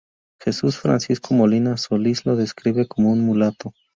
Juan 0.43 0.71
Francisco 0.71 1.35
Molina 1.35 1.77
Solís 1.77 2.25
lo 2.25 2.35
describe 2.35 2.87
como 2.87 3.11
un 3.11 3.23
mulato. 3.23 3.71